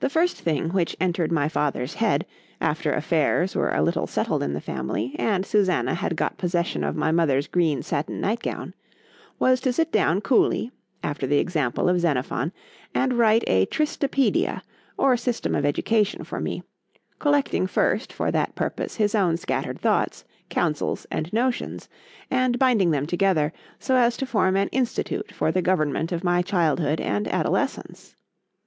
XVI 0.00 0.02
THE 0.06 0.14
first 0.14 0.36
thing 0.38 0.68
which 0.70 0.96
entered 0.98 1.30
my 1.30 1.46
father's 1.46 1.92
head, 1.92 2.24
after 2.58 2.90
affairs 2.94 3.54
were 3.54 3.68
a 3.68 3.82
little 3.82 4.06
settled 4.06 4.42
in 4.42 4.54
the 4.54 4.60
family, 4.62 5.14
and 5.18 5.44
Susanna 5.44 5.92
had 5.94 6.16
got 6.16 6.38
possession 6.38 6.82
of 6.84 6.96
my 6.96 7.12
mother's 7.12 7.46
green 7.46 7.82
sattin 7.82 8.18
night 8.18 8.40
gown,—was 8.40 9.60
to 9.60 9.74
sit 9.74 9.92
down 9.92 10.22
coolly, 10.22 10.72
after 11.02 11.26
the 11.26 11.36
example 11.36 11.86
of 11.90 12.00
Xenophon, 12.00 12.50
and 12.94 13.18
write 13.18 13.44
a 13.46 13.66
TRISTRA 13.66 14.08
pædia, 14.08 14.62
or 14.96 15.18
system 15.18 15.54
of 15.54 15.66
education 15.66 16.24
for 16.24 16.40
me; 16.40 16.62
collecting 17.18 17.66
first 17.66 18.10
for 18.10 18.30
that 18.30 18.54
purpose 18.54 18.96
his 18.96 19.14
own 19.14 19.36
scattered 19.36 19.78
thoughts, 19.78 20.24
counsels, 20.48 21.06
and 21.10 21.30
notions; 21.30 21.90
and 22.30 22.58
binding 22.58 22.90
them 22.90 23.06
together, 23.06 23.52
so 23.78 23.96
as 23.96 24.16
to 24.16 24.24
form 24.24 24.56
an 24.56 24.68
INSTITUTE 24.72 25.30
for 25.34 25.52
the 25.52 25.60
government 25.60 26.10
of 26.10 26.24
my 26.24 26.40
childhood 26.40 27.02
and 27.02 27.28
adolescence. 27.28 28.14